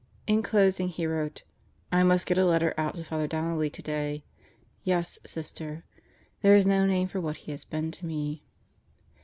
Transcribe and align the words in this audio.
In 0.25 0.41
closing 0.41 0.87
he 0.87 1.05
wrote: 1.05 1.43
"I 1.91 2.01
must 2.01 2.25
get 2.25 2.39
a 2.39 2.43
letter 2.43 2.73
out 2.75 2.95
to 2.95 3.03
Father 3.03 3.27
Donnelly 3.27 3.69
today.... 3.69 4.23
Yes, 4.83 5.19
Sister... 5.27 5.83
there 6.41 6.55
is 6.55 6.65
no 6.65 6.87
name 6.87 7.07
for 7.07 7.21
what 7.21 7.37
he 7.45 7.51
has 7.51 7.65
been 7.65 7.91
to 7.91 8.07
me." 8.07 8.41